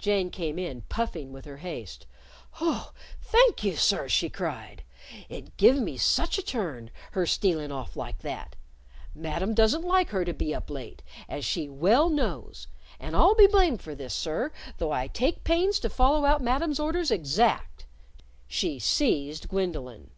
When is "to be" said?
10.24-10.54